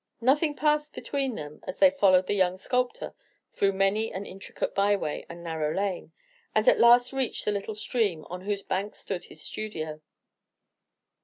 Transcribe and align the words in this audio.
Nothing 0.19 0.55
passed 0.55 0.93
between 0.93 1.35
them 1.35 1.59
as 1.67 1.77
they 1.77 1.91
followed 1.91 2.25
the 2.25 2.33
young 2.33 2.57
sculptor 2.57 3.13
through 3.51 3.73
many 3.73 4.11
an 4.11 4.25
intricate 4.25 4.73
by 4.73 4.95
way 4.95 5.27
and 5.29 5.43
narrow 5.43 5.75
lane, 5.75 6.11
and 6.55 6.67
at 6.67 6.79
last 6.79 7.13
reached 7.13 7.45
the 7.45 7.51
little 7.51 7.75
stream 7.75 8.25
on 8.27 8.41
whose 8.41 8.63
bank 8.63 8.95
stood 8.95 9.25
his 9.25 9.43
studio. 9.43 10.01